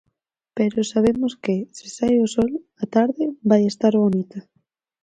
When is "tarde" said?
2.95-3.23